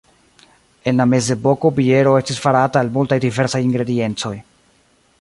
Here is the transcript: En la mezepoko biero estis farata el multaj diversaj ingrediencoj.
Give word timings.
En 0.91 0.97
la 1.01 1.05
mezepoko 1.09 1.71
biero 1.81 2.15
estis 2.23 2.41
farata 2.47 2.85
el 2.87 2.91
multaj 2.99 3.23
diversaj 3.29 3.63
ingrediencoj. 3.71 4.37